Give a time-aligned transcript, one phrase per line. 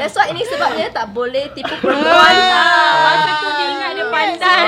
[0.00, 2.32] That's why ini sebabnya tak boleh tipu perempuan.
[2.32, 4.64] Ah, masa tu dia ingat dia pandai.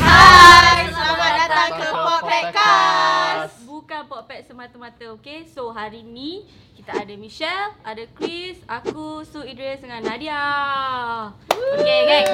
[0.00, 3.54] Hai, selamat datang ke Podcast.
[3.68, 5.44] Bukan Popet semata-mata, okay?
[5.44, 6.48] So, hari ni
[6.80, 10.40] kita ada Michelle, ada Chris, aku, Su Idris dengan Nadia.
[11.76, 12.28] Okay, geng.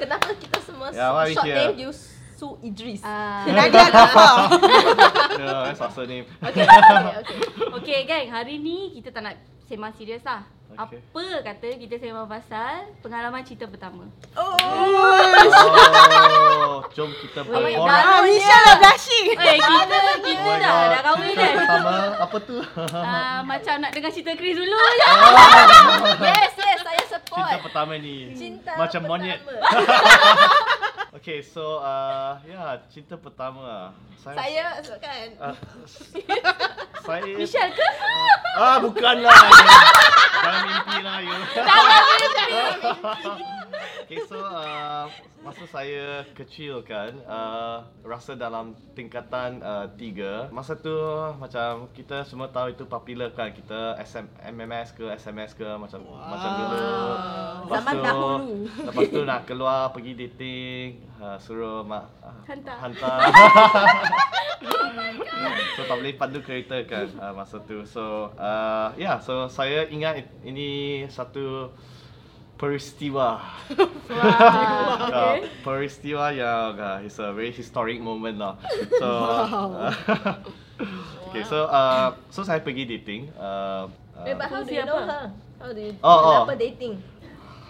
[0.00, 1.92] Kenapa kita semua Yeah, we short name you
[2.40, 3.04] Su Idris?
[3.04, 4.48] Uh, Nadia Gafar.
[5.36, 6.24] Yeah, that's also name.
[6.40, 7.36] Okay, okay, okay.
[7.70, 8.26] okay, geng.
[8.28, 10.48] Hari ni kita tak nak sembang serius lah.
[10.70, 11.02] Okay.
[11.02, 14.08] Apa kata kita sembang pasal pengalaman cinta pertama?
[14.32, 14.56] Oh,
[15.50, 17.92] Oh, jom kita Oh my berborak.
[17.92, 18.08] God.
[18.08, 19.26] ah, Michelle dah blushing.
[19.28, 20.88] Eh, kita kita Oh dah God.
[20.88, 21.52] dah kahwin kan?
[21.58, 22.56] Pertama, apa tu?
[22.88, 25.08] Ah, macam nak dengar cerita Chris dulu je.
[26.30, 27.50] Yes, yes, saya support.
[27.50, 28.32] Cinta pertama ni.
[28.32, 29.18] Cinta Macam pertama.
[29.18, 29.38] monyet.
[31.10, 33.90] Okay, so uh, yeah, cinta pertama.
[34.14, 34.38] Saya
[35.02, 35.28] kan.
[35.42, 35.56] Uh,
[37.06, 37.88] saya Michelle ke?
[38.54, 39.34] Ah, bukanlah.
[40.38, 41.34] Jangan mimpi lah you.
[41.50, 43.58] so uh,
[45.40, 50.92] masa saya kecil kan, uh, rasa dalam tingkatan uh, tiga, masa tu
[51.40, 56.50] macam kita semua tahu itu popular kan, kita SM, MMS ke SMS ke macam macam
[56.60, 56.76] dulu.
[57.64, 58.36] Lepas Zaman tu, dahulu.
[58.84, 62.76] Lepas tu nak keluar pergi dating, uh, suruh mak uh, Hantar.
[62.80, 63.18] hantar.
[65.76, 67.84] so tak boleh pandu kereta kan uh, masa tu.
[67.88, 71.72] So uh, yeah, so saya ingat ini satu
[72.60, 73.40] peristiwa.
[73.40, 73.42] Wah,
[74.10, 74.16] Uh,
[75.00, 75.38] okay.
[75.64, 78.54] peristiwa yang uh, is a very historic moment lah.
[78.92, 79.88] So uh,
[81.30, 83.32] okay, so uh, so saya pergi dating.
[83.34, 84.86] Uh, uh, Eh, but how do you Siapa?
[84.86, 85.24] know her?
[85.56, 86.46] How do you, Oh, oh.
[86.52, 87.00] dating?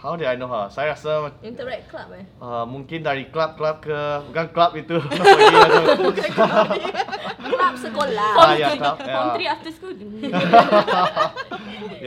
[0.01, 0.67] how did I know her?
[0.73, 2.25] Saya rasa Interact club eh?
[2.41, 3.99] uh, mungkin dari club-club ke
[4.33, 4.97] bukan club itu.
[5.13, 6.09] pergi aku.
[7.53, 8.31] Club sekolah.
[8.33, 9.37] Form Ah, ya, 3 club, form ya.
[9.37, 9.93] 3 after school.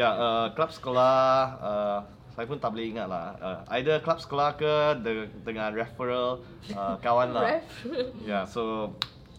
[0.01, 1.21] ya, uh, klub sekolah
[1.61, 1.99] uh,
[2.33, 3.37] saya pun tak boleh ingat lah.
[3.37, 6.41] Uh, either klub sekolah ke de- dengan referral
[6.73, 7.61] uh, kawan lah.
[7.61, 7.69] Ref.
[8.25, 8.93] Ya, so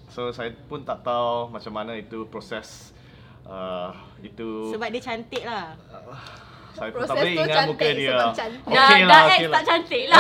[0.06, 2.94] so saya pun tak tahu macam mana itu proses
[3.50, 3.90] uh,
[4.22, 5.74] itu Sebab dia cantik lah.
[6.74, 8.10] saya pun proses tak boleh ingat muka dia.
[8.14, 8.62] sebab cantik.
[8.70, 9.62] Dah, dah lah, ex okey tak lah.
[9.66, 10.18] cantik lah.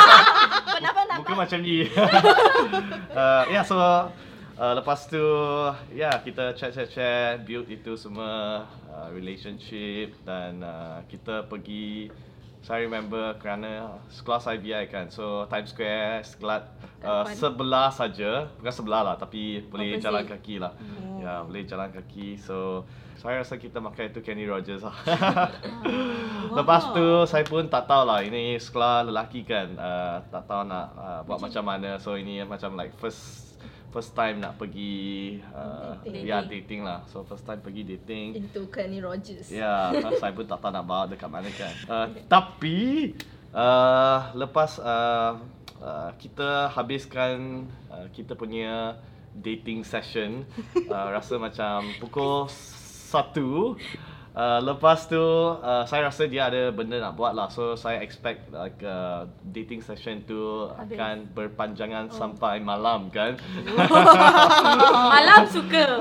[0.78, 1.16] Kenapa nak?
[1.18, 1.76] Muka macam ni.
[1.82, 3.74] uh, ya, yeah, so
[4.58, 5.22] uh, lepas tu
[5.90, 8.62] ya yeah, kita chat chat chat build itu semua
[8.98, 12.10] uh, relationship dan uh, kita pergi
[12.58, 16.66] saya remember kerana sekolah saya BI kan so Times Square sekelat
[17.06, 18.50] uh, sebelah saja.
[18.58, 20.04] Bukan sebelah lah tapi boleh Opposite.
[20.04, 20.72] jalan kaki lah.
[21.18, 22.34] Ya yeah, boleh jalan kaki.
[22.34, 22.82] So
[23.18, 24.94] saya rasa kita makan itu Kenny Rogers lah.
[26.58, 30.86] Lepas tu saya pun tak tahu lah ini sekolah lelaki kan uh, tak tahu nak
[30.98, 31.98] uh, buat macam mana.
[32.02, 33.47] So ini macam like first
[33.88, 36.24] first time nak pergi uh, Dating.
[36.28, 39.48] ya dating lah so first time pergi dating Into Kenny Rogers.
[39.48, 43.12] ya saya pun tak tahu nak bawa dekat mana kan uh, tapi
[43.56, 45.40] uh, lepas uh,
[45.80, 49.00] uh, kita habiskan uh, kita punya
[49.32, 50.44] dating session
[50.90, 52.50] uh, rasa macam pukul
[53.08, 53.78] satu
[54.38, 58.46] Uh, lepas tu uh, saya rasa dia ada benda nak buat lah so saya expect
[58.54, 60.94] like uh, dating session tu Habis.
[60.94, 62.14] akan berpanjangan oh.
[62.14, 63.34] sampai malam kan
[65.18, 65.86] Malam suka.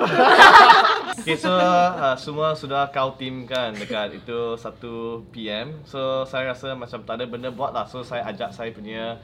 [1.18, 5.76] Okay, so uh, semua sudah kau team kan dekat itu 1 PM.
[5.84, 7.84] So saya rasa macam tak ada benda buat lah.
[7.90, 9.18] So saya ajak saya punya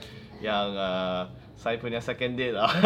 [0.44, 2.70] yang uh, saya punya second date lah.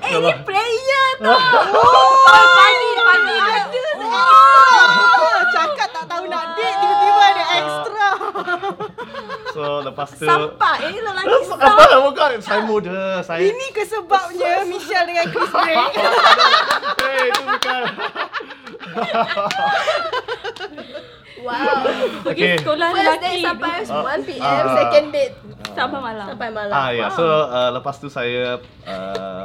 [0.00, 1.28] Eh, ni player tu.
[1.28, 2.12] Oh,
[2.56, 3.36] funny, funny.
[4.00, 8.08] Oh, cakap tak tahu nak date, tiba-tiba ada extra.
[9.54, 10.74] so lepas tu Sampah.
[10.82, 13.20] Ini lelaki apa bukan saya muda.
[13.22, 15.92] Saya Ini ke sebabnya Michelle dengan Chris break.
[16.96, 17.82] hey, itu bukan.
[21.40, 21.82] Wow.
[22.26, 22.56] Pergi Okay.
[22.58, 23.22] sekolah First lelaki.
[23.22, 24.74] date sampai 1 PM, Ah.
[24.76, 25.34] second date
[25.70, 26.26] Sampai malam.
[26.28, 26.74] sampai malam.
[26.74, 27.16] Ah ya, Wow.
[27.16, 29.44] so uh, lepas tu saya uh,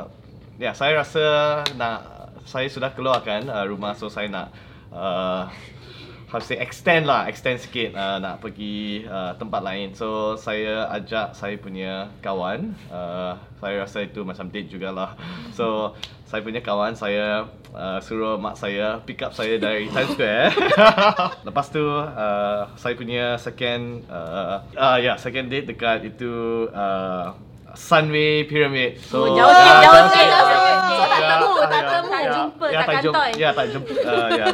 [0.55, 1.25] ya saya rasa
[1.73, 1.97] nak
[2.43, 4.47] saya sudah keluarkan uh, rumah so saya nak
[4.90, 5.47] uh,
[6.29, 9.93] how to say extend lah, extend sikit uh, nak pergi uh, tempat lain.
[9.93, 15.13] So saya ajak saya punya kawan, uh, saya rasa itu macam date jugalah.
[15.55, 15.95] So
[16.25, 20.51] saya punya kawan saya uh, suruh mak saya pick up saya dari Times Square.
[21.47, 27.31] Lepas tu uh, saya punya second uh, uh, ya yeah, second date dekat itu uh,
[27.75, 28.97] Sunway Pyramid.
[29.03, 30.66] So Oh, jauh sikit, ah, jauh sikit, jauh sikit.
[30.66, 32.09] Ya, So, tak ya, temu, tak ya, temu.
[32.09, 33.41] Tak ya, jumpa ya, kat tak jumpa, kantoi.
[33.41, 33.91] Ya, tak jumpa.
[33.95, 34.45] Uh, ya,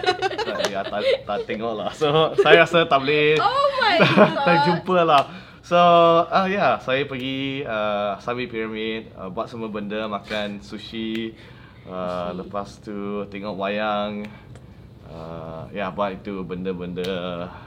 [0.88, 1.90] tak, ya, tak, tak tengok lah.
[1.94, 4.46] So, saya rasa tak boleh Oh my god.
[4.46, 5.24] terjumpa lah.
[5.62, 10.60] So, ah uh, ya, yeah, saya pergi uh, Sunway Pyramid, uh, buat semua benda, makan
[10.60, 11.38] sushi.
[11.86, 14.26] Uh, lepas tu tengok wayang.
[15.12, 17.04] Uh, ya buat itu benda-benda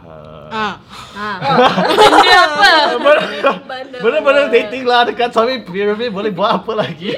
[0.00, 0.75] uh, Ah.
[1.14, 1.31] Ha.
[2.99, 3.76] Benda apa?
[4.02, 7.14] Benda-benda dating lah dekat suami pyramid boleh buat apa lagi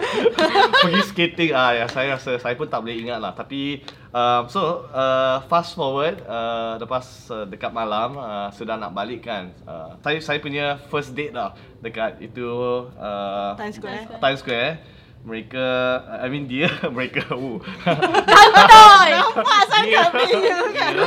[0.86, 3.82] Pergi skating ah ya saya rasa saya pun tak boleh ingat lah tapi
[4.14, 7.02] um, so uh, fast forward uh, lepas
[7.34, 11.50] uh, dekat malam uh, sudah nak balik kan uh, saya saya punya first date lah
[11.82, 12.46] dekat itu
[12.94, 14.22] uh, Times Square.
[14.22, 14.72] Times Square
[15.26, 15.66] mereka
[16.22, 17.58] I mean dia mereka uh.
[19.10, 20.94] Nampak sangat beza kan?
[20.94, 21.06] dia,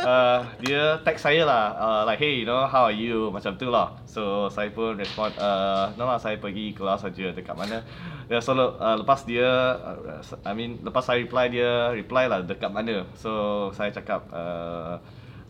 [0.00, 3.28] uh, dia text saya lah uh, like hey you know how are you?
[3.28, 3.92] Macam tu lah.
[4.08, 7.84] So saya pun respond uh, no lah saya pergi keluar saja dekat mana.
[8.32, 9.46] Dia selalu uh, lepas dia
[9.76, 13.04] uh, I mean lepas saya reply dia reply lah dekat mana.
[13.20, 14.96] So saya cakap uh,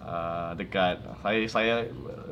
[0.02, 1.74] Uh, dekat saya saya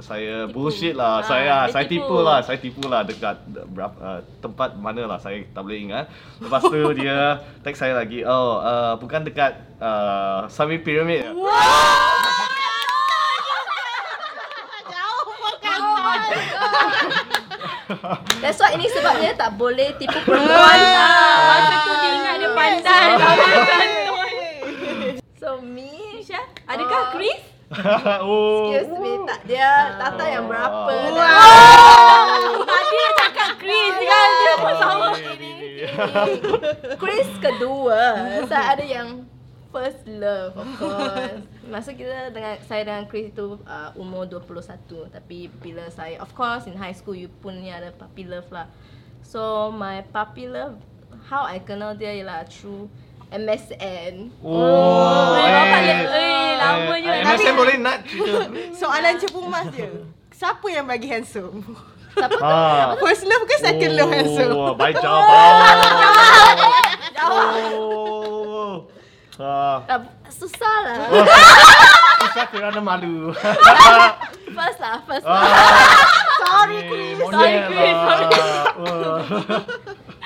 [0.01, 0.53] saya Tipu.
[0.53, 2.03] bullshit lah Ah, saya saya tipu.
[2.03, 3.35] tipu lah saya tipu lah dekat
[3.65, 6.05] berapa uh, tempat mana lah saya tak boleh ingat
[6.37, 11.25] lepas tu dia text saya lagi oh uh, bukan dekat uh, Sami Pyramid
[14.83, 15.79] Jauh makan.
[18.41, 21.39] That's why ini sebabnya tak boleh tipu perempuan Ah, lah.
[21.41, 23.05] Masa tu dia ingat dia pandai.
[25.37, 27.09] So me, Misha, adakah Ah.
[27.13, 27.41] Chris?
[28.27, 30.91] oh excuse me, tak dia Tata yang berapa?
[30.91, 31.15] Oh.
[31.15, 31.39] dah.
[32.71, 35.09] Tadi dia cakap Chris kan dia pun sama.
[37.03, 38.01] Chris kedua.
[38.51, 39.23] Saya ada yang
[39.71, 41.47] first love of course.
[41.71, 44.75] Masa kita dengan saya dengan Chris tu uh, umur 21
[45.15, 48.67] tapi bila saya of course in high school you pun ni ada puppy love lah.
[49.23, 50.75] So my puppy love
[51.31, 52.91] how I kenal dia ialah through
[53.33, 54.15] MSN.
[54.41, 57.11] Oh, Eh, bapak dia- eh, lamanya.
[57.13, 58.43] Eh, MSN boleh nak cerita.
[58.73, 59.87] Soalan cepu mas je.
[60.31, 61.63] Siapa yang bagi handsome?
[62.11, 62.43] Siapa tu?
[62.43, 62.97] Ah.
[62.99, 64.53] First love ke second love handsome?
[64.53, 65.77] Oh, baik jawapan.
[67.21, 68.85] Oh.
[69.39, 70.99] Ah, Ah, susah lah.
[72.21, 73.33] susah kerana malu.
[74.51, 75.41] First lah, first lah.
[75.41, 76.05] Ah,
[76.37, 77.17] Sorry, eh, Chris.
[77.17, 78.27] monyet Chris, sorry.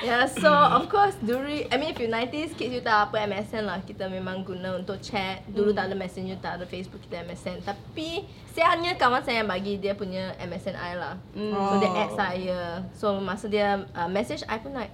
[0.05, 3.65] Yeah, so of course during I mean if you 90s kids you tak apa MSN
[3.65, 5.41] lah kita memang guna untuk chat.
[5.49, 7.65] Dulu tak ada Messenger, tak ada Facebook, kita MSN.
[7.65, 8.21] Tapi
[8.53, 11.17] sialnya kawan saya yang bagi dia punya MSN I lah.
[11.33, 12.01] So dia Oh.
[12.05, 12.59] add saya.
[12.93, 14.93] So masa dia uh, message I pun like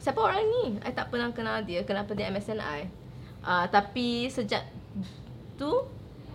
[0.00, 0.64] siapa orang ni?
[0.80, 1.84] I tak pernah kenal dia.
[1.84, 2.88] Kenapa dia MSN I?
[3.44, 4.64] Uh, tapi sejak
[5.60, 5.84] tu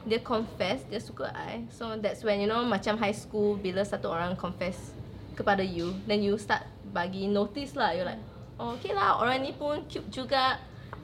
[0.05, 1.65] dia confess dia suka I.
[1.73, 4.93] So that's when you know macam high school bila satu orang confess
[5.33, 6.61] kepada you then you start
[6.93, 7.91] bagi notice lah.
[7.91, 8.21] You're like
[8.61, 10.61] oh, okay lah orang ni pun cute juga.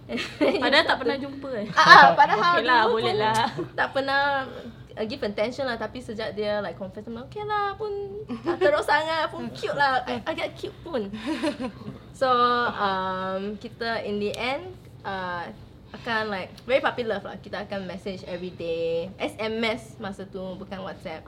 [0.64, 1.68] Padahal tak pernah jumpa eh.
[1.78, 3.46] ah, ah, padahal Okey lah, boleh lah.
[3.78, 4.42] tak pernah
[4.98, 5.78] uh, give attention lah.
[5.78, 7.94] Tapi sejak dia like confess like, okay lah pun
[8.42, 10.02] tak teruk sangat pun cute lah.
[10.10, 11.14] Ag- agak cute pun.
[12.18, 12.26] So
[12.74, 14.74] um, kita in the end
[15.06, 15.46] uh,
[15.94, 17.38] akan like very puppy love lah.
[17.38, 19.14] Kita akan message every day.
[19.22, 21.26] SMS masa tu bukan WhatsApp.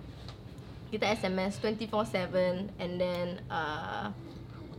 [0.90, 4.10] Kita SMS 24/7 and then uh,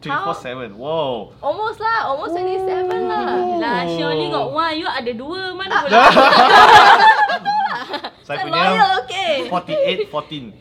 [0.03, 0.75] 24/7.
[0.75, 1.31] Wow.
[1.39, 4.75] almost lah almost 27 lah Lah, she only got one.
[4.75, 5.55] You ada dua.
[5.55, 5.95] Mana boleh?
[8.23, 10.55] Saya Saya punya loyal okay 48 14.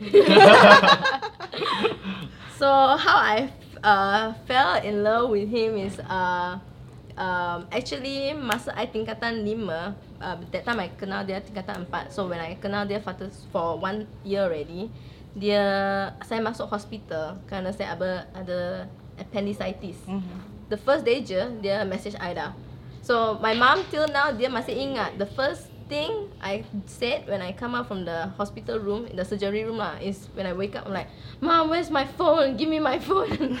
[2.62, 3.50] So how I
[3.82, 6.62] uh, fell in love with him is uh,
[7.18, 12.30] um, actually masa I tingkatan 5 uh, that time I kenal dia tingkatan 4 so
[12.30, 13.18] when I kenal dia for,
[13.50, 14.94] for one year already
[15.32, 15.64] dia
[16.22, 18.60] saya masuk hospital kerana saya ada ada
[19.18, 19.98] appendicitis.
[20.72, 22.52] The first day je dia message I dah.
[23.02, 27.52] So my mom till now dia masih ingat the first thing I said when I
[27.52, 30.72] come out from the hospital room, in the surgery room lah, is when I wake
[30.72, 31.12] up, I'm like,
[31.44, 32.56] Mom, where's my phone?
[32.56, 33.60] Give me my phone.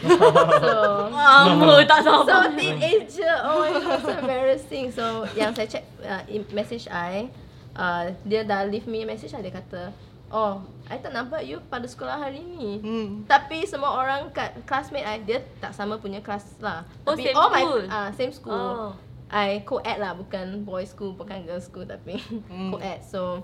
[0.64, 2.24] so, Lama tak so
[2.56, 4.88] teenager, oh my god, so embarrassing.
[4.96, 6.24] So, yang saya check uh,
[6.56, 7.28] message I,
[7.76, 9.92] uh, dia dah leave me message lah, dia kata,
[10.32, 12.80] Oh, I tak nampak you pada sekolah hari ni.
[12.80, 13.08] Hmm.
[13.22, 16.88] Tapi semua orang kat classmate I, dia tak sama punya kelas lah.
[17.02, 17.84] Oh, Tapi same all my school?
[17.86, 18.56] ah same school.
[18.56, 18.92] Oh.
[19.28, 22.16] I co-ed lah bukan boys school bukan girls school tapi
[22.48, 22.68] Hmm.
[22.70, 23.40] co-ed so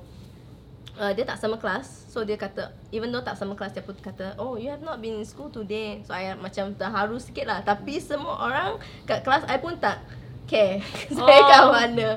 [0.95, 3.93] uh, dia tak sama kelas so dia kata even though tak sama kelas dia pun
[3.95, 7.61] kata oh you have not been in school today so I macam terharu sikit lah
[7.63, 10.05] tapi semua orang kat kelas I pun tak
[10.45, 11.73] care saya kat Oh.
[11.73, 12.09] mana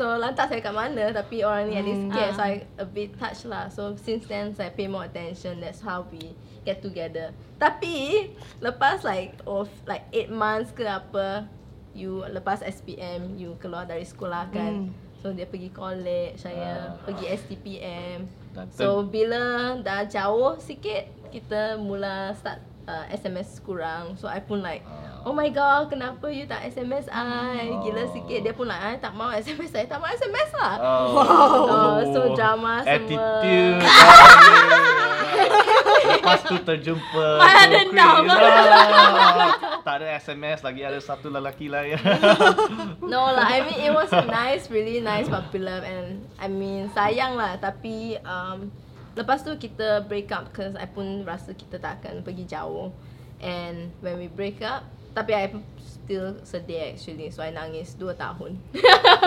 [0.00, 2.12] So lantas saya kat mana tapi orang ni at least Hmm.
[2.16, 2.32] care Ah.
[2.32, 6.08] so I a bit touched lah So since then saya pay more attention that's how
[6.08, 6.32] we
[6.64, 11.44] get together Tapi lepas like of like 8 months ke apa
[11.92, 14.96] You lepas SPM you keluar dari sekolah kan Hmm.
[15.20, 17.04] So dia pergi college saya Ah.
[17.04, 18.24] pergi STPM
[18.72, 24.16] So bila dah jauh sikit kita mula start uh, SMS kurang.
[24.16, 24.84] So I pun like
[25.20, 27.68] Oh my god, kenapa you tak SMS I?
[27.84, 28.40] Gila sikit.
[28.40, 29.84] Dia pun like, I tak mau SMS saya.
[29.84, 30.74] Tak mau SMS lah.
[30.80, 31.12] Oh,
[31.68, 33.44] Oh, so drama semua.
[33.44, 33.84] Attitude.
[36.10, 38.22] Lepas tu terjumpa Malah Go dendam.
[38.32, 39.52] Ah,
[39.84, 42.00] Tak ada SMS lagi ada satu lelaki lah ya.
[43.04, 47.60] No lah, I mean it was nice, really nice popular and I mean sayang lah
[47.60, 48.72] tapi um,
[49.18, 52.94] lepas tu kita break up because I pun rasa kita tak akan pergi jauh.
[53.40, 55.44] And when we break up tapi I
[56.10, 58.58] still sedih actually so I nangis 2 tahun.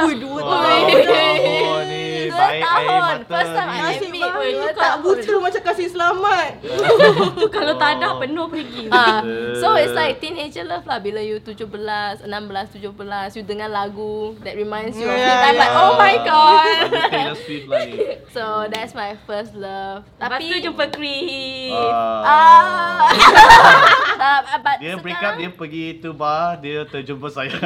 [0.04, 0.84] Ui, dua Oh, tahun.
[0.84, 3.16] oh, ni Dua baik tahun.
[3.24, 6.50] First time I admit, baik dua tak buta macam kasih selamat.
[7.40, 8.92] Tu kalau tak ada penuh pergi.
[8.92, 9.24] Ah,
[9.56, 11.72] so it's like teenager love lah bila you 17,
[12.28, 15.48] 16, 17 you dengar lagu that reminds you of Yeah.
[15.48, 15.84] I'm like, yeah.
[15.88, 16.84] oh my god.
[16.92, 17.32] Lah
[17.88, 18.20] ni.
[18.36, 20.04] so that's my first love.
[20.20, 21.72] Lepas Tapi tu jumpa Chris.
[21.72, 23.08] Ah.
[24.20, 27.54] Ah, uh, but Dia break up, dia pergi tu bar, dia terjumpa saya.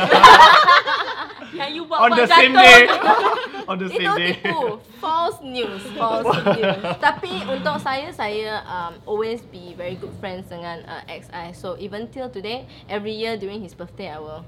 [1.58, 2.82] Yang you buat On the same day.
[3.72, 4.32] On the Itu same day.
[4.40, 10.48] tipu False news False news Tapi untuk saya Saya um, always be very good friends
[10.48, 14.44] Dengan uh, ex I So even till today Every year during his birthday I will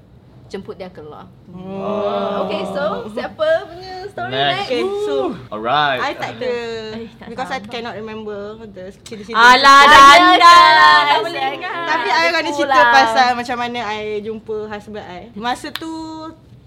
[0.50, 2.44] Jemput dia keluar Oh.
[2.44, 4.50] Okay so Siapa punya story Next.
[4.50, 4.66] next?
[4.66, 5.14] Okay, so
[5.48, 6.00] Alright.
[6.00, 6.54] I tak ada
[6.90, 8.34] Eh, because I cannot remember
[8.66, 9.38] the cerita-cerita.
[9.38, 9.98] Alah, Ada
[10.34, 11.02] dah kan?
[11.06, 11.86] Tak boleh ingat.
[11.86, 12.90] Tapi I akan cerita lah.
[12.92, 15.22] pasal macam mana I jumpa husband I.
[15.32, 15.90] Masa tu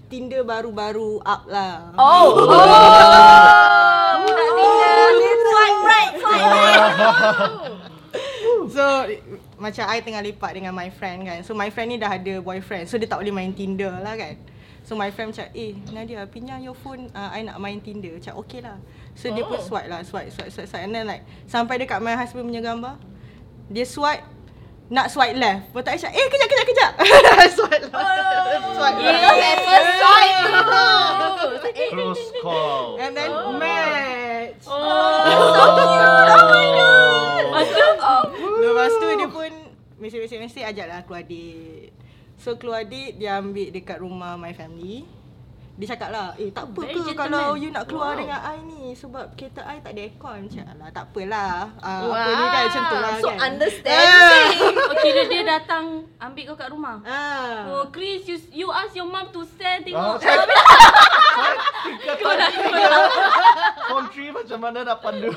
[0.04, 1.92] Tinder baru-baru up lah.
[1.94, 4.48] Oh Oh Budak
[5.12, 6.80] Tinder Swipe right Swipe right
[8.74, 8.84] So
[9.56, 11.38] macam I tengah lepak dengan my friend kan.
[11.42, 12.86] So my friend ni dah ada boyfriend.
[12.86, 14.34] So dia tak boleh main Tinder lah kan.
[14.84, 18.20] So my friend macam, eh Nadia pinjam your phone, uh, I nak main Tinder.
[18.20, 18.76] Macam okay lah.
[19.16, 19.64] So dia pun Oh.
[19.64, 20.84] swipe lah, swipe, swipe, swipe, swipe.
[20.84, 23.00] And then like, sampai dekat my husband punya gambar.
[23.72, 24.20] Dia swipe,
[24.92, 25.72] nak swipe left.
[25.72, 26.92] Lepas tu macam, eh kejap, kejap, kejap.
[27.56, 27.96] swipe left.
[28.76, 29.24] swipe left.
[29.24, 30.36] Okay first swipe
[31.94, 33.00] Close call.
[33.00, 33.56] And then Oh.
[33.56, 34.23] match.
[40.04, 41.96] Mesej-mesej-mesej ajak lah keluar date.
[42.36, 45.08] So keluar date dia ambil dekat rumah my family.
[45.74, 47.18] Dia cakap lah, eh tak apa Very ke gentleman.
[47.26, 48.20] kalau you nak keluar Wow.
[48.20, 50.46] dengan I ni sebab kereta I tak ada aircon.
[50.46, 51.54] Macam lah tak apalah.
[51.82, 53.38] Uh, Wow Apa ni kan macam tu lah So kan.
[53.44, 55.84] understanding Oh, kira dia datang
[56.14, 57.02] ambil kau kat rumah.
[57.02, 57.66] Ah.
[57.68, 60.16] Oh, Chris, you you ask your mom to send Ah, tengok.
[60.22, 60.46] saya-
[61.34, 63.04] Kau.
[63.86, 65.30] Form 3 macam mana nak pandu?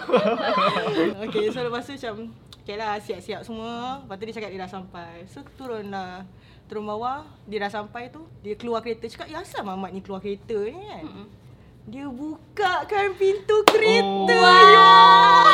[1.25, 2.15] Okay so lepas tu macam
[2.57, 6.27] Okay lah siap-siap semua Lepas tu dia cakap dia dah sampai So turun lah
[6.67, 10.19] Turun bawah Dia dah sampai tu Dia keluar kereta Cakap ya asal mamat ni keluar
[10.19, 11.27] kereta ni kan Mm-mm.
[11.87, 14.67] Dia buka kan pintu kereta Oh.
[14.67, 15.46] ya.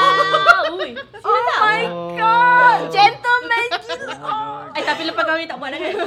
[0.74, 0.90] Ui.
[1.22, 2.12] Oh my Oh.
[2.14, 4.32] god Gentleman gila
[4.74, 5.96] Eh tapi lepas kahwin tak buat dah kan?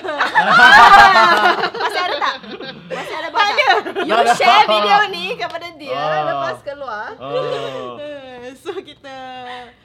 [1.79, 2.37] Masih ada tak?
[2.89, 3.67] Masih ada tak ada
[4.03, 6.23] You share video ni kepada dia Ah.
[6.27, 7.97] Lepas keluar Oh.
[8.63, 9.76] So kita Oh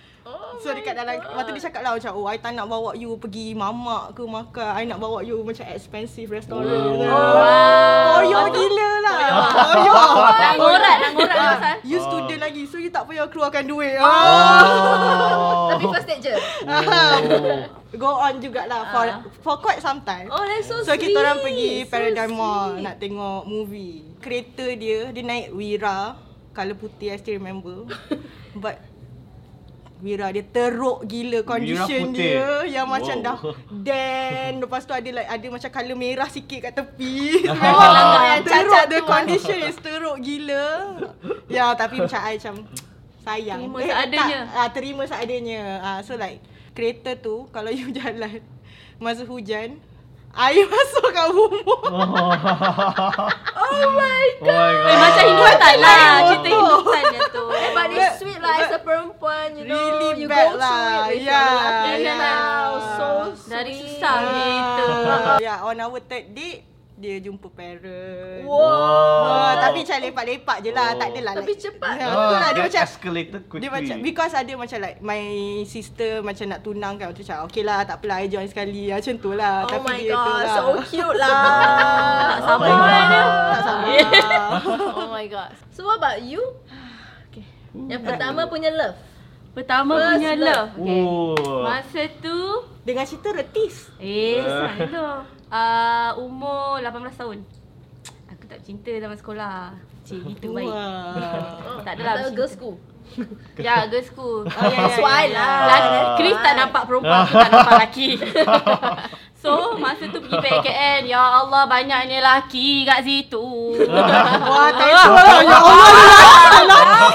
[0.61, 3.13] So dekat dalam Lepas tu dia cakap lah macam Oh I tak nak bawa you
[3.15, 7.01] pergi mamak ke makan I nak bawa you macam expensive restaurant Oh.
[8.11, 9.17] Oh yo gila lah
[9.57, 9.93] Oh yo
[10.31, 11.75] Nak ngorat, nak ngorat Ah, pasal.
[11.81, 15.69] You student lagi So you tak payah keluarkan duit Oh.
[15.71, 17.13] Tapi first date je Oh.
[17.93, 19.19] Go on jugalah for Ah.
[19.41, 20.27] for quite some time.
[20.27, 22.83] Oh that's so, So sweet kita orang pergi So Paradigm Mall sweet.
[22.83, 24.05] nak tengok movie.
[24.17, 26.15] Kereta dia dia naik Wira,
[26.51, 27.89] color putih I still remember.
[28.53, 28.79] But
[30.01, 33.25] Wira dia teruk gila condition dia yang macam Wow.
[33.25, 33.39] dah
[33.85, 37.45] dan lepas tu ada like ada macam color merah sikit kat tepi.
[37.45, 40.65] Oh, Memang yang teruk cacat the condition is teruk gila.
[41.45, 42.55] ya tapi macam I macam
[43.21, 43.61] sayang.
[43.61, 44.39] Terima seadanya.
[44.49, 45.61] Tak, ah, terima seadanya.
[45.85, 46.41] Ah, so like
[46.73, 48.41] kereta tu kalau you jalan
[48.97, 49.77] masa hujan
[50.33, 51.61] air masuk kat rumah.
[53.71, 54.89] Oh my Oh my god.
[54.89, 55.95] Eh, macam Hindustan lah.
[55.95, 56.49] Macam Cerita.
[56.49, 57.43] Hindustan je tu.
[57.61, 59.77] Eh, but it's sweet lah as a perempuan, you know.
[59.77, 61.07] Really you bad go through lah.
[61.07, 62.17] it with Yeah, your lelaki yeah.
[62.17, 62.69] now.
[62.97, 63.05] So
[63.47, 64.85] Dari susah gitu.
[65.45, 66.70] ya, on our third date
[67.01, 68.45] dia jumpa parent.
[68.45, 69.25] Wow.
[69.25, 70.95] Ah, tapi macam lepak-lepak je lah, Oh.
[70.95, 71.91] tak adalah Tapi like, cepat.
[71.91, 73.59] Ya, Ah, betul lah dia macam escalated quickly.
[73.59, 75.23] Dia macam because ada macam like my
[75.65, 79.13] sister macam nak tunang kan tu macam okay lah tak apalah I join sekali macam
[79.17, 80.55] tu lah Oh tapi my dia tu god, lah.
[80.55, 81.41] so cute lah.
[82.29, 83.21] Tak sabar Oh my dia.
[83.21, 83.49] God.
[83.49, 83.89] tak sama.
[84.95, 85.49] oh my god.
[85.71, 86.41] So what about you?
[87.27, 87.43] Okay.
[87.87, 88.95] Yang pertama punya love.
[89.51, 90.45] Pertama First punya love.
[90.45, 90.69] love.
[90.77, 91.01] Okay.
[91.01, 91.61] Oh.
[91.61, 92.39] Masa tu
[92.81, 93.93] Dengan cerita retis.
[93.97, 95.21] Eh, salah.
[95.47, 97.37] Uh, umur 18 tahun.
[98.27, 99.75] Aku tak cinta zaman sekolah.
[100.01, 100.71] Cik, gitu baik.
[101.83, 102.37] Tak adalah Atau bercinta.
[102.37, 102.75] girls school.
[103.55, 104.39] Ya, girls school.
[104.47, 105.35] Oh, ya, ya, That's why ya, ya.
[105.35, 105.59] lah.
[105.67, 108.07] Laki, Chris tak nampak perempuan, aku tak nampak lelaki.
[109.41, 113.41] So, masa tu pergi PKN, ya Allah banyaknya lelaki kat situ.
[114.45, 115.41] Wah, tak Ah.
[115.41, 117.09] Ya Allah.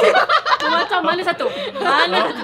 [0.59, 1.47] Aku macam mana satu?
[1.79, 2.43] Mana satu?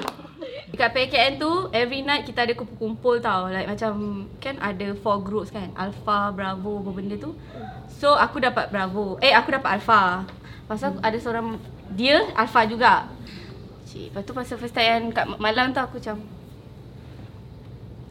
[0.83, 3.47] Dekat PKN tu, every night kita ada kumpul-kumpul tau.
[3.47, 5.71] Like macam, kan ada four groups kan.
[5.79, 7.39] Alpha, Bravo, apa benda tu.
[7.87, 9.15] So, aku dapat Bravo.
[9.23, 10.27] Eh, aku dapat Alpha.
[10.67, 11.55] Pasal ada seorang,
[11.95, 13.07] dia Alpha juga.
[13.87, 16.19] Cik, lepas tu masa first time kat malam tu aku macam,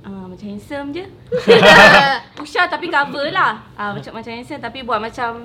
[0.08, 1.04] Ah, macam handsome je.
[2.48, 3.68] Usha tapi cover lah.
[3.76, 5.44] Ah, macam macam handsome tapi buat macam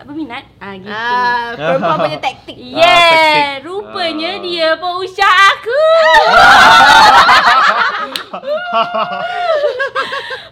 [0.00, 0.48] tak berminat.
[0.56, 0.88] Ah, gitu.
[0.88, 2.56] Ah, perempuan punya taktik.
[2.80, 3.68] Yeah, taktik.
[3.68, 4.40] rupanya Ah.
[4.40, 5.82] dia pun usah aku.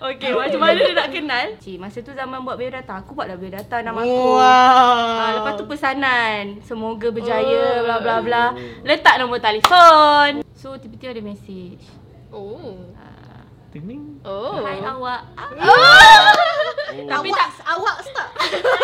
[0.13, 1.47] okay, macam mana dia nak kenal?
[1.65, 4.37] Cik, masa tu zaman buat biodata, aku buatlah biodata nama aku.
[4.37, 8.45] Ah, lepas tu pesanan, semoga berjaya, bla bla bla.
[8.85, 10.45] Letak nombor telefon.
[10.53, 11.89] So, tiba-tiba ada message.
[12.29, 12.85] Oh.
[13.01, 13.18] Ah,
[13.69, 14.03] Ting ting.
[14.25, 14.65] Oh.
[14.65, 15.21] Hai awak.
[15.37, 15.53] Ah,
[16.89, 18.31] Tapi tak awak start.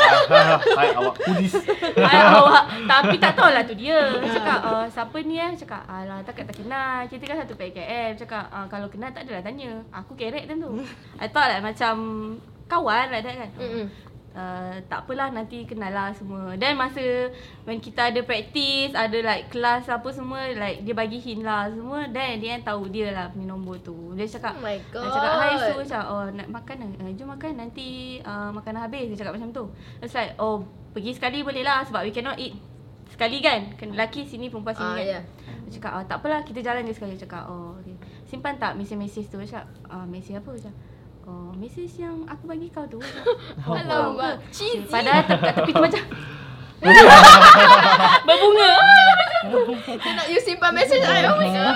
[0.78, 1.56] Hai awak kudis.
[1.96, 6.44] Hai awak Tapi tak tahulah tu dia Cakap uh, siapa ni eh Cakap alah takkan
[6.44, 10.44] tak kenal Kita kan satu PKM Cakap uh, kalau kenal tak adalah tanya Aku kerek
[10.44, 10.84] time tu
[11.16, 11.94] I thought like macam
[12.68, 13.86] Kawan like that kan Mm-mm.
[14.34, 17.30] Uh, Tak apalah nanti kenal lah semua Dan masa
[17.62, 22.04] When kita ada practice Ada like kelas apa semua Like dia bagi hint lah semua
[22.06, 25.10] Dan dia tahu dia lah punya nombor tu Dia cakap Oh my dia god.
[25.10, 29.22] cakap hi Su cakap oh nak makan uh, jom makan nanti uh, makanan habis dia
[29.22, 29.64] cakap macam tu.
[29.98, 32.54] It's like oh pergi sekali boleh lah sebab we cannot eat
[33.08, 33.70] sekali kan.
[33.78, 35.06] Kan lelaki sini perempuan sini Ah, kan.
[35.06, 35.20] ya.
[35.64, 37.94] Dia cakap oh tak apalah kita jalan je sekali Dia cakap oh okay.
[38.26, 40.76] Simpan tak mesej-mesej tu Dia cakap ah, mesej apa Dia cakap
[41.24, 43.00] Oh, mesej yang aku bagi kau tu.
[43.64, 44.84] Alamak, cheesy.
[44.84, 46.04] Padahal kat tepi tu macam
[48.28, 48.72] Berbunga
[49.88, 51.24] Dia nak you simpan message I.
[51.32, 51.74] Oh my god.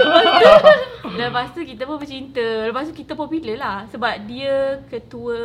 [1.16, 5.40] Lepas tu kita pun bercinta Lepas tu kita popular lah Sebab dia ketua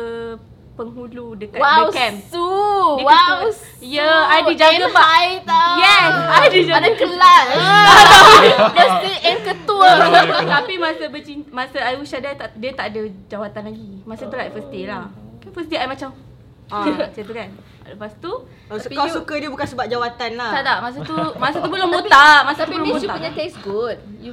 [0.74, 2.42] penghulu dekat Wow, the camp Su.
[2.96, 3.14] Dia Wow.
[3.40, 3.64] ketua- Su.
[3.80, 5.72] Ya, I dijaga pak- tau.
[5.76, 6.74] Yes, I dijaga.
[6.76, 7.46] Pada kelas.
[8.76, 9.88] Mesti aim ketua.
[10.54, 14.34] Tapi masa bercinta Masa I Usha dia tak, dia tak ada jawatan lagi Masa tu
[14.34, 15.06] like first day lah
[15.38, 16.10] Kan first day I macam
[16.66, 17.48] Ah, macam tu kan
[17.84, 18.32] Lepas tu
[18.64, 20.50] Oh, Tapi kau you- suka dia bukan sebab jawatan lah.
[20.50, 23.30] Tak tak, masa tu Masa tu belum botak Masa tu Tapi belum you botak punya
[23.30, 23.98] taste good.
[24.18, 24.32] You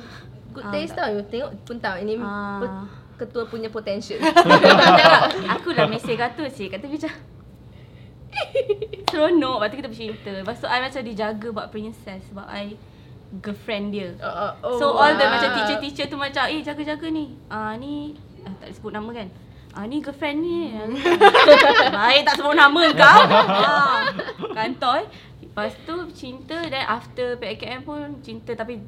[0.50, 1.04] good Ah, taste tak.
[1.06, 1.12] tau.
[1.12, 2.88] You tengok pun tahu ini Ah.
[3.22, 4.18] Ketua punya potential.
[5.58, 7.14] Aku dah mesej kata cik Kata dia macam
[9.12, 9.56] Seronok.
[9.62, 12.22] Lepas tu kita bercinta Lepas tu I macam dijaga buat princess.
[12.34, 12.74] Sebab I
[13.32, 14.12] Girlfriend dia.
[14.20, 15.40] Oh, oh, So all the wow.
[15.40, 17.32] macam teacher-teacher tu macam Eh jaga-jaga ni.
[17.48, 19.28] Ah ni ah, Tak sebut nama kan.
[19.72, 20.76] Ah ni girlfriend ni.
[21.96, 23.20] Baik tak sebut nama kau.
[23.32, 24.04] Ah,
[24.52, 25.08] Kantoi.
[25.40, 28.52] Lepas tu cinta Dan after PKM pun Cinta.
[28.52, 28.84] Tapi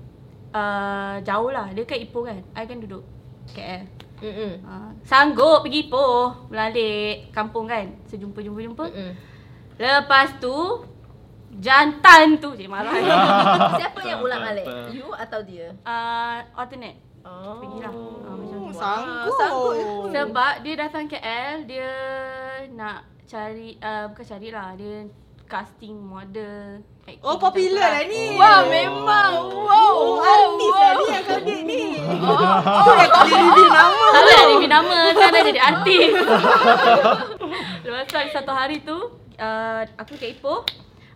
[0.51, 1.71] uh, Jauh lah.
[1.71, 2.43] Dia kan Ipoh kan.
[2.51, 3.07] I kan duduk
[3.51, 3.83] KL
[4.23, 4.53] Mm-mm.
[4.63, 9.11] Ah, Sanggup pergi Ipoh Balik kampung kan Sejumpa-jumpa-jumpa Mm-mm.
[9.75, 10.55] Lepas tu
[11.59, 12.95] Jantan tu Cik marah
[13.79, 14.65] Siapa yang ulang alik?
[14.89, 15.75] You atau dia?
[15.83, 17.55] uh, Alternate Oh.
[17.55, 17.87] Pergilah
[18.27, 18.67] ah, macam tu.
[18.67, 19.31] Oh, sanggup.
[19.39, 20.11] sanggup.
[20.11, 21.91] Sebab dia datang KL Dia
[22.75, 25.07] nak cari uh, Bukan carilah Dia
[25.53, 28.33] casting model acting Oh, popular lah ni.
[28.39, 29.31] Wah, memang.
[29.53, 29.91] Wow.
[29.93, 31.83] Oh, artis lah ni yang kau date ni.
[31.99, 32.37] Oh,
[32.89, 34.05] Oh, yang kau dia reveal nama.
[34.09, 36.09] Tak nak review nama Kan dah jadi artis.
[37.83, 38.97] Lepas tu satu hari tu
[39.37, 40.63] uh, Aku kat Ipoh.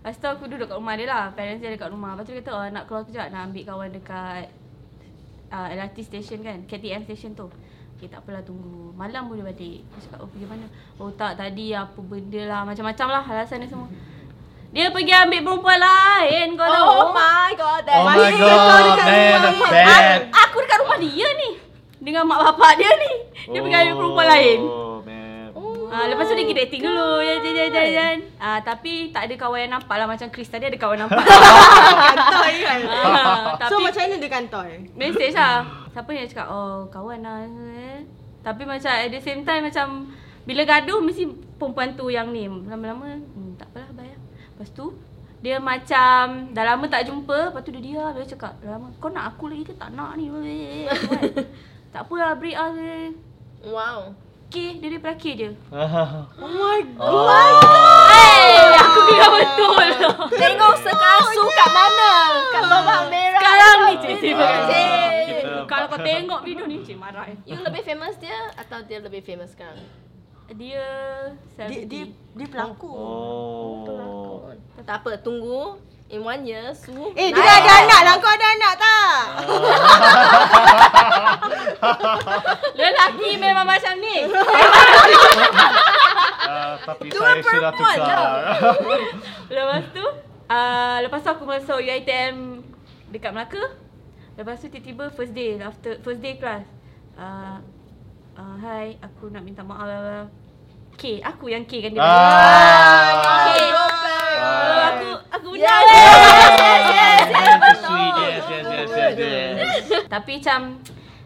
[0.04, 1.24] Lepas tu aku duduk kat rumah dia lah.
[1.34, 2.14] Parents dia dekat rumah.
[2.14, 4.44] Lepas tu dia kata oh, nak keluar kejap Nak ambil kawan dekat
[5.50, 6.68] uh, LRT station kan?
[6.68, 7.48] KTM station tu.
[7.98, 8.92] Okay tak apalah tunggu.
[8.94, 9.88] Malam boleh balik.
[9.88, 10.68] Dia cakap oh pergi mana?
[11.00, 12.62] Oh tak tadi apa benda lah.
[12.68, 13.88] Macam-macam lah alasan dia semua
[14.68, 17.82] Dia pergi ambil perempuan lain Kau tahu Oh my god.
[17.88, 20.20] That Oh my god, man, that's bad.
[20.28, 21.50] Aku dekat rumah dia ni
[21.98, 23.14] Dengan mak bapak dia ni
[23.48, 25.26] Dia pergi ambil perempuan lain Oh, man.
[25.88, 29.34] Ah, lepas tu dia pergi dating dulu Jalan jalan jalan jalan ah, Tapi tak ada
[29.34, 31.24] kawan yang nampak lah Macam Chris tadi ada kawan nampak
[32.12, 32.80] Kantoi kan.
[32.84, 34.72] ah, So, Tapi macam mana dia kantoi?
[34.94, 37.40] Message lah Siapa yang cakap Oh kawan lah
[37.72, 38.04] eh.
[38.44, 40.12] Tapi macam at the same time Macam
[40.44, 41.24] Bila gaduh mesti
[41.56, 44.20] Perempuan tu yang ni Lama-lama hmm, Tak apalah bayar
[44.68, 44.92] Lepas tu
[45.40, 49.08] Dia macam Dah lama tak jumpa Lepas tu dia diam Dia cakap Dah lama Kau
[49.08, 50.28] nak aku lagi ke tak nak ni
[51.94, 53.16] Tak apalah break eh.
[53.64, 54.12] Wow.
[54.46, 55.50] Okay Dia daripada K je
[56.44, 57.32] Oh my Oh.
[58.12, 59.76] Hey, aku bilang betul.
[60.34, 62.12] Tengok sekarang Su kat mana?
[62.50, 63.40] Kat lubang merah.
[63.40, 64.88] Sekarang ni cik cik Ah, pakai.
[65.26, 67.24] kita- Kalau kau tengok video ni cik marah.
[67.26, 67.38] eh.
[67.46, 69.80] You lebih famous dia atau dia lebih famous sekarang?
[70.48, 70.88] Dia Dia dia,
[71.60, 72.16] celebrity.
[72.16, 72.96] dia pelakon.
[72.96, 74.48] Oh.
[74.88, 75.76] Tak apa, tunggu.
[76.08, 76.96] In one year, Su.
[77.20, 78.16] Eh, dia ada anak lah.
[78.16, 79.12] Kau ada anak tak?
[82.80, 84.24] Lelaki memang macam ni.
[86.48, 88.24] Ah, tapi Dua saya sudah perempuan tukar.
[89.52, 90.06] Lepas tu
[90.48, 92.64] uh, Lepas tu aku masuk UiTM
[93.12, 93.76] Dekat Melaka
[94.40, 96.64] Lepas tu tiba-tiba first day After first day class
[97.20, 97.60] uh,
[98.38, 100.26] uh, Hai Aku nak minta maaf blah.
[100.96, 103.46] K Aku yang K kan dia Ah.
[103.46, 103.50] K
[104.38, 104.90] Ah.
[104.90, 106.12] Aku Aku Yes, benar yes,
[106.88, 109.56] yes, yes, yes, Sweet, yes, yes, yes, yes, yes.
[110.08, 110.62] Tapi macam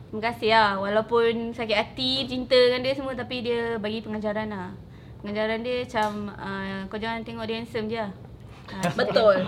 [0.08, 4.71] Terima kasih lah Walaupun sakit hati Cinta dengan dia semua Tapi dia bagi pengajaran lah
[5.21, 8.12] Pengajaran dia macam uh, Kau jangan tengok dia handsome je lah
[8.71, 9.43] Ah, Betul.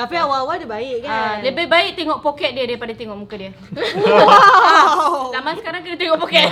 [0.00, 1.36] Tapi awal-awal dia baik Ah, kan?
[1.42, 3.50] lebih baik tengok poket dia daripada tengok muka dia.
[3.74, 5.28] Wow.
[5.34, 6.48] Zaman sekarang kena tengok poket.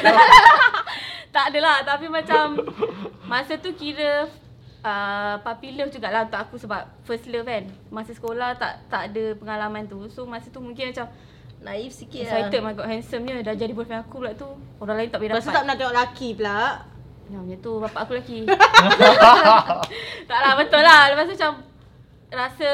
[1.34, 2.61] tak adalah tapi macam
[3.24, 4.26] masa tu kira
[4.80, 7.64] uh, puppy love jugalah untuk aku sebab first love kan.
[7.88, 10.08] Masa sekolah tak tak ada pengalaman tu.
[10.08, 11.08] So masa tu mungkin macam
[11.58, 12.62] Naif sikit excited lah.
[12.62, 14.46] my god handsome-nya dah jadi boyfriend aku pula tu.
[14.78, 15.52] Orang lain tak boleh Lepas dapat.
[15.52, 16.61] tak pernah tengok lelaki pula.
[17.26, 18.38] Ya macam tu bapak aku lelaki.
[20.28, 21.00] tak lah betul lah.
[21.11, 21.52] Lepas tu macam
[22.28, 22.70] rasa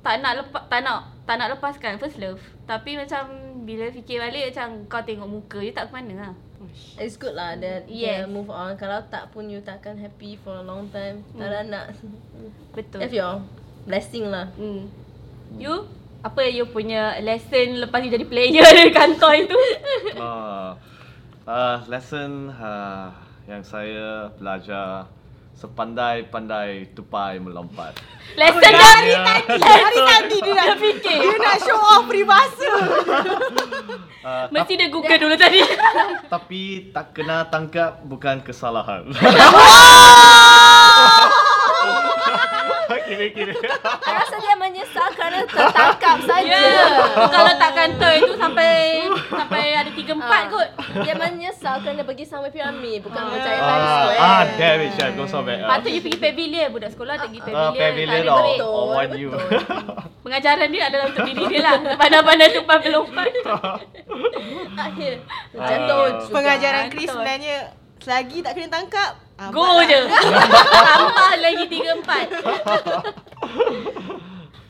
[0.00, 2.40] tak nak lepas tak nak tak nak lepaskan first love.
[2.66, 3.30] Tapi macam
[3.62, 6.32] bila fikir balik macam kau tengok muka je tak ke mana lah.
[7.00, 8.24] It's good lah that Yes.
[8.24, 8.28] yeah.
[8.28, 8.76] move on.
[8.76, 11.24] Kalau tak pun you takkan happy for a long time.
[11.36, 11.86] Tak ada nak.
[12.76, 13.00] Betul.
[13.00, 13.40] Have your
[13.88, 14.52] blessing lah.
[14.58, 14.90] Hmm.
[15.56, 15.88] You
[16.20, 19.60] apa you punya lesson lepas you jadi player di kantor itu?
[20.20, 20.76] Ah,
[21.48, 23.08] ah, lesson ah,
[23.48, 25.08] yang saya belajar
[25.60, 27.92] sepandai-pandai tupai melompat.
[28.32, 31.20] lesson Dari dari tadi, dari tadi dia nak fikir.
[31.20, 32.72] Dia nak show off peribahasa.
[34.24, 35.60] Ah, Mesti dia google dulu tadi.
[36.32, 39.04] tapi tak kena tangkap bukan kesalahan.
[43.10, 43.52] Kira-kira.
[44.06, 46.46] I rasa dia menyesal kerana tertangkap saja.
[46.46, 46.54] Ya.
[46.54, 47.26] Yeah.
[47.26, 48.70] Kalau tak kantor itu sampai
[49.26, 50.68] sampai ada 3 4 Ah, kot.
[51.00, 54.20] Dia menyesal kerana pergi sampai piramid bukan percaya Ah, Times Square.
[54.20, 55.10] ah, damn it, Chef.
[55.12, 55.58] Go so bad.
[55.60, 55.68] Ah.
[55.72, 58.54] Patut you pergi pavilion Budak sekolah tak pergi Ah, pavilion, pavilion tak ada or, break.
[58.54, 59.28] betul, or one you.
[59.28, 59.60] betul.
[60.24, 63.30] Pengajaran dia adalah untuk diri dia lah Pandai-pandai tumpah pelompat
[64.78, 65.12] Akhir
[65.50, 65.74] juga.
[66.30, 67.56] Pengajaran Chris sebenarnya
[68.00, 70.22] selagi tak kena tangkap, ah, Go buat je lah.
[70.82, 72.32] Tambah lagi 3 4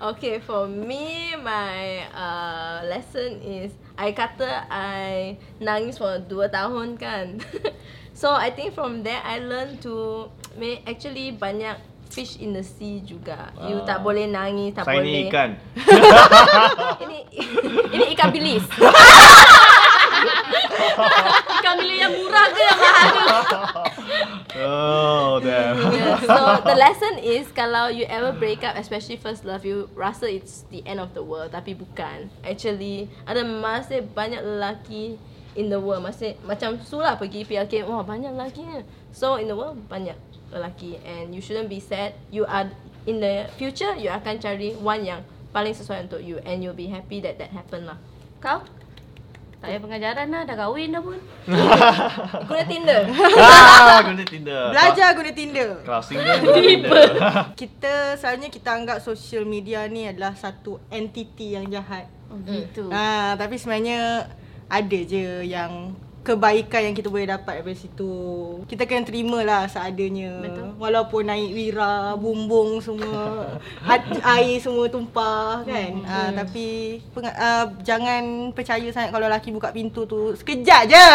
[0.11, 1.05] Okay, for me,
[1.37, 1.77] my
[2.09, 7.37] uh, lesson is I kata I nangis for 2 tahun kan.
[8.17, 10.25] so I think from there I learn to
[10.57, 11.77] may actually banyak
[12.09, 13.53] fish in the sea juga.
[13.63, 14.03] You tak Ah.
[14.03, 15.05] boleh nangis, tak Saya boleh.
[15.07, 15.51] ni ikan.
[16.99, 17.19] ini
[17.93, 18.65] ini ikan bilis.
[21.71, 23.25] Ikan bilik yang murah ke yang mahal tu
[24.59, 25.79] Oh, damn.
[25.95, 30.27] Yeah, so the lesson is kalau you ever break up especially first love you rasa
[30.27, 32.27] it's the end of the world tapi bukan.
[32.43, 35.15] Actually ada masih banyak lelaki
[35.55, 38.83] in the world masih macam Sula pergi PLK wah banyak lelakinya.
[39.15, 40.19] So in the world banyak
[40.51, 42.19] lelaki and you shouldn't be sad.
[42.35, 42.67] You are
[43.07, 45.23] in the future you akan cari one yang
[45.55, 48.03] paling sesuai untuk you and you'll be happy that that happened lah.
[48.43, 48.67] Kau?
[49.61, 51.21] Tak payah pengajaran lah Dah kahwin dah pun
[52.49, 53.03] Guna Tinder.
[53.37, 54.63] ah, guna Tinder.
[54.73, 55.69] Belajar guna Tinder.
[55.83, 57.09] Kalau single guna Tinder.
[57.61, 62.09] Kita selalunya kita anggap social media ni adalah satu entiti yang jahat.
[62.27, 64.25] Oh gitu Ah, tapi sebenarnya
[64.65, 68.13] ada je yang kebaikan yang kita boleh dapat daripada situ.
[68.65, 70.37] Kita kena terima lah seadanya.
[70.39, 70.77] Betul.
[70.77, 73.49] Walaupun naik wira, bumbung semua,
[73.89, 75.93] hati, air semua tumpah kan.
[76.05, 81.09] Ah, tapi penga- ah, jangan percaya sangat kalau lelaki buka pintu tu sekejap je.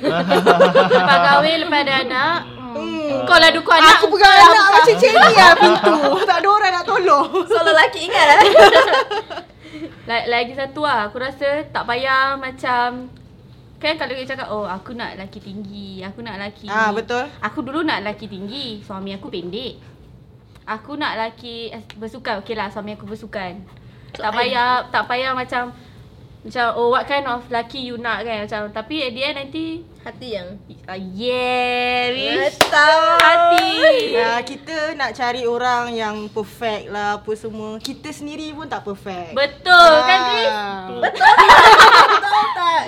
[0.00, 2.38] Lepas kahwin Lepas ada anak
[2.72, 3.24] hmm.
[3.24, 5.96] Kau lah dukung anak Aku pegang anak macam ceri lah pintu.
[6.24, 7.28] tak ada orang nak tolong.
[7.44, 8.38] So lelaki ingat lah.
[10.06, 13.12] La- Lagi satu lah Aku rasa tak payah macam
[13.76, 17.28] Kan kalau dia cakap Oh aku nak lelaki tinggi Aku nak lelaki Ah, betul.
[17.40, 19.76] Aku dulu nak lelaki tinggi Suami aku pendek
[20.64, 23.60] Aku nak lelaki eh, bersukan Okay lah suami aku bersukan
[24.16, 25.70] So, Tak I- payah Tak payah macam
[26.46, 29.82] Macam oh what kind of lelaki you nak kan Macam Tapi at the end nanti
[30.06, 30.54] Hati yang
[30.86, 32.54] uh, Yeah Wish.
[32.70, 33.66] Hati
[34.14, 37.82] Ah, kita nak cari orang yang perfect lah apa semua.
[37.82, 39.34] Kita sendiri pun tak perfect.
[39.34, 40.54] Betul kan Chris
[41.02, 41.26] Betul.
[42.14, 42.82] Betul tak?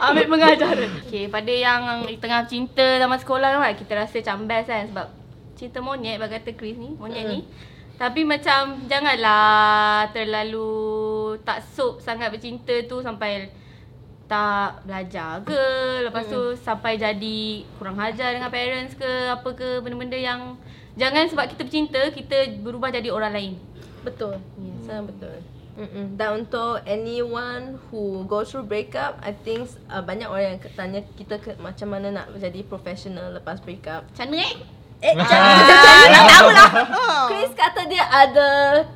[0.00, 4.84] Ambil pengajaran Okay pada yang tengah cinta zaman sekolah kan Kita rasa macam best kan
[4.88, 5.06] Sebab
[5.52, 7.40] cinta monyet bagi kata Chris ni Monyet ni
[8.02, 13.46] Tapi macam janganlah terlalu tak sok sangat bercinta tu sampai
[14.26, 15.64] tak belajar ke
[16.02, 20.58] Lepas tu sampai jadi kurang hajar dengan parents ke Apa ke benda-benda yang
[20.98, 23.54] Jangan sebab kita bercinta kita berubah jadi orang lain
[24.02, 24.34] Betul.
[24.58, 25.36] Ya, sangat betul.
[25.72, 26.20] Mm-mm.
[26.20, 31.40] Dan untuk anyone who go through breakup, I think uh, banyak orang yang tanya kita
[31.40, 34.04] ke, macam mana nak jadi professional lepas breakup.
[34.12, 34.54] Macam mana eh?
[35.02, 36.70] Eh, jangan jangan nak tahu lah.
[37.62, 38.48] Kata dia ada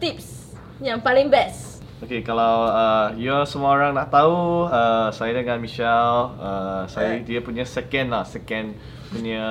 [0.03, 0.51] tips
[0.83, 1.79] yang paling best.
[2.03, 7.39] Okay, kalau uh, you semua orang nak tahu, uh, saya dengan Michelle, uh, saya dia
[7.47, 8.75] punya second lah, second
[9.15, 9.47] punya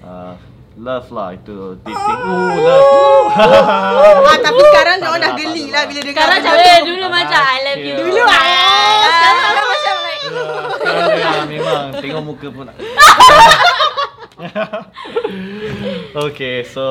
[0.00, 0.32] uh,
[0.80, 1.92] love lah itu dating.
[2.24, 2.88] Oh, love.
[4.32, 7.06] ah, tapi sekarang dia orang dah geli lah bila dengar Sekarang benda macam eh, dulu
[7.12, 7.96] macam I love you.
[8.00, 10.24] Dulu, ah, Sekarang orang macam like
[10.80, 11.84] Sekarang dia lah, memang.
[12.00, 12.66] Tengok muka pun.
[16.16, 16.88] Okay, so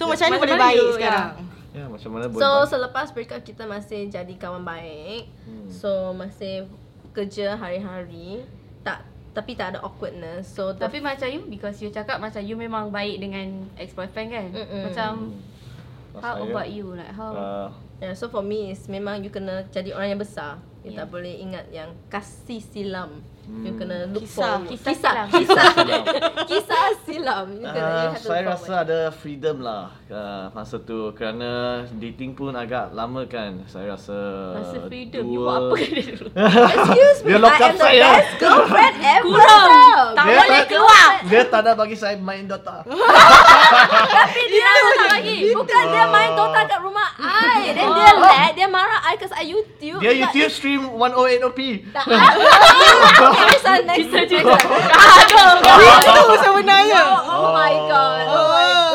[0.00, 1.28] So macam mana Macam boleh mana baik you, sekarang?
[1.70, 2.68] ya macam mana boleh So buat?
[2.72, 5.28] selepas breakup kita masih jadi kawan baik.
[5.68, 6.64] So masih
[7.12, 8.48] kerja hari-hari.
[8.80, 10.48] Tak tapi tak ada awkwardness.
[10.48, 14.46] So the Tapi macam you Because you cakap macam you memang baik dengan ex-boyfriend kan
[14.50, 14.82] Mm-mm.
[14.88, 15.12] Macam
[16.10, 17.68] Kalau How saya, about you like how Uh,
[18.00, 20.56] Yeah, so for me is memang you kena jadi orang yang besar.
[20.80, 20.98] You Yeah.
[20.98, 23.20] tak boleh ingat yang kasih silam.
[23.42, 23.76] You Hmm.
[23.76, 24.62] kena look Kisah.
[24.62, 24.68] forward.
[24.70, 25.26] Kisah kisah, silam.
[25.34, 25.64] kisah,
[26.50, 27.46] kisah silam.
[27.52, 28.84] You kena you Uh, have to saya rasa forward.
[28.86, 31.50] ada freedom lah uh, masa tu kerana
[31.92, 33.60] dating pun agak lama kan.
[33.66, 34.16] Saya rasa
[34.54, 35.34] Rasa freedom dua...
[35.34, 36.26] You buat apa kan dulu
[36.78, 38.02] Excuse me, Dia lock up saya.
[38.06, 39.24] best girlfriend ever.
[39.26, 40.08] Kurang.
[40.10, 42.76] Tak Dia boleh tak- keluar Dia tak nak bagi saya main Dota.
[44.06, 47.74] Tapi dia tak lagi Bukan dia main Dota kat rumah I.
[47.74, 47.98] Then Oh.
[47.98, 49.98] dia let, dia marah I cause I YouTube.
[49.98, 51.60] Dia YouTube stream 108OP.
[51.90, 52.04] Tak
[53.20, 54.60] Okay, next one, next one, next one.
[54.92, 55.54] Aduh
[56.04, 57.02] Itu sebenarnya.
[57.26, 58.24] Oh my god.
[58.28, 58.90] Oh my god.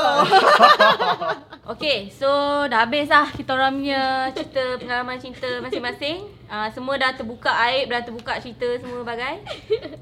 [1.66, 2.30] Okay, so
[2.70, 6.30] dah habis lah kita orang punya cerita pengalaman cinta masing-masing.
[6.46, 9.42] Uh, semua dah terbuka aib, dah terbuka cerita semua bagai.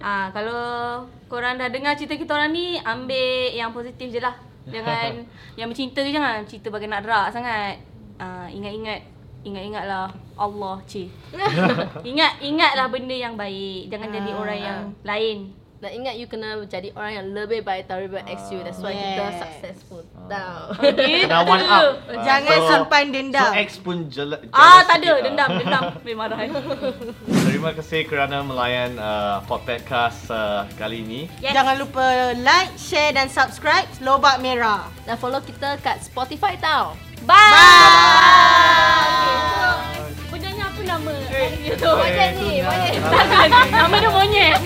[0.04, 0.64] Uh, kalau
[1.32, 4.36] korang dah dengar cerita kita orang ni, ambil yang positif je lah.
[4.68, 5.24] Jangan
[5.60, 7.80] yang bercinta tu jangan cerita bagi nak derak sangat.
[8.20, 9.00] Uh, ingat-ingat,
[9.44, 11.08] ingat-ingatlah Allah cik.
[12.10, 13.88] Ingat, ingatlah benda yang baik.
[13.88, 15.40] Jangan jadi Ah, orang yang lain.
[15.78, 18.64] Dan ingat you kena jadi orang yang lebih baik daripada ex you.
[18.64, 19.36] That's why kita Yes.
[19.36, 20.00] successful.
[20.32, 20.80] Tahu.
[20.96, 21.28] Gitu.
[21.28, 22.00] Dah one up.
[22.08, 23.44] Uh, Jangan so- simpan dendam.
[23.44, 25.12] So ex pun jela, Ah, tak ada.
[25.12, 25.28] lah.
[25.28, 25.84] Dendam, dendam.
[26.08, 26.40] Memang marah.
[27.28, 31.22] Terima kasih kerana melayan uh, podcast uh, kali ini.
[31.44, 31.52] Yes.
[31.52, 34.88] Jangan lupa like, share dan subscribe Lobak Merah.
[35.04, 36.96] Dan follow kita kat Spotify tau.
[37.24, 37.32] Bye.
[37.32, 37.64] Bye.
[40.34, 41.88] Okay, so, apa nama eh, tu?
[41.88, 42.60] Monyet ni.
[42.60, 43.00] Monyet.
[43.72, 44.60] Nama dia Monyet.